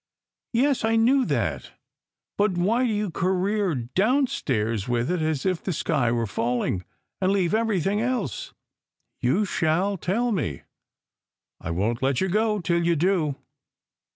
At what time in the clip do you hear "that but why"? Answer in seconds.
1.25-2.87